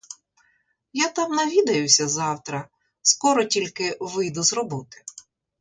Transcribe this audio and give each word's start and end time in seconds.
Я 0.93 1.09
там 1.09 1.31
навідаюся 1.31 2.07
завтра, 2.07 2.67
скоро 3.01 3.43
тільки 3.45 3.97
вийду 3.99 4.43
з 4.43 4.53
роботи. 4.53 5.03